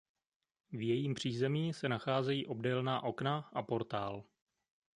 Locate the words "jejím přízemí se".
0.81-1.89